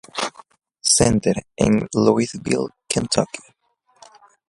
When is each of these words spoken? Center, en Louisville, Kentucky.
Center, 0.81 1.45
en 1.55 1.87
Louisville, 1.93 2.69
Kentucky. 2.87 3.43